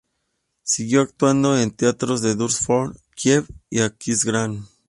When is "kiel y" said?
3.13-3.81